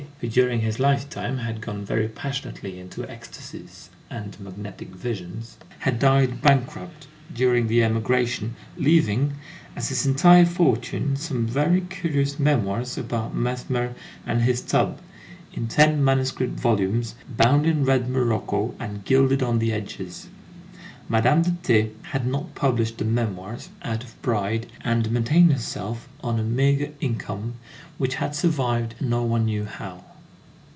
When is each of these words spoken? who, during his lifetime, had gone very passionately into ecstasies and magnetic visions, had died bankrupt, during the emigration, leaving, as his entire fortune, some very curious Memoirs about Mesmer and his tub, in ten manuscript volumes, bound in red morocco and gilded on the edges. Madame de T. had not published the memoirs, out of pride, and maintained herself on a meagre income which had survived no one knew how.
who, 0.21 0.27
during 0.27 0.61
his 0.61 0.79
lifetime, 0.79 1.39
had 1.39 1.59
gone 1.61 1.83
very 1.83 2.07
passionately 2.07 2.79
into 2.79 3.07
ecstasies 3.09 3.89
and 4.07 4.39
magnetic 4.39 4.89
visions, 4.89 5.57
had 5.79 5.97
died 5.97 6.39
bankrupt, 6.43 7.07
during 7.33 7.65
the 7.67 7.83
emigration, 7.83 8.55
leaving, 8.77 9.33
as 9.75 9.89
his 9.89 10.05
entire 10.05 10.45
fortune, 10.45 11.15
some 11.15 11.47
very 11.47 11.81
curious 11.81 12.37
Memoirs 12.37 12.99
about 12.99 13.33
Mesmer 13.35 13.95
and 14.23 14.41
his 14.43 14.61
tub, 14.61 14.99
in 15.53 15.67
ten 15.67 16.03
manuscript 16.03 16.53
volumes, 16.59 17.15
bound 17.27 17.65
in 17.65 17.83
red 17.83 18.07
morocco 18.07 18.75
and 18.79 19.03
gilded 19.05 19.41
on 19.41 19.57
the 19.57 19.71
edges. 19.73 20.27
Madame 21.09 21.41
de 21.41 21.51
T. 21.63 21.91
had 22.03 22.25
not 22.27 22.53
published 22.55 22.99
the 22.99 23.03
memoirs, 23.03 23.69
out 23.81 24.01
of 24.03 24.21
pride, 24.21 24.67
and 24.81 25.11
maintained 25.11 25.51
herself 25.51 26.07
on 26.23 26.39
a 26.39 26.43
meagre 26.43 26.91
income 27.01 27.53
which 27.97 28.15
had 28.15 28.33
survived 28.35 28.93
no 29.01 29.21
one 29.23 29.43
knew 29.45 29.65
how. 29.65 30.05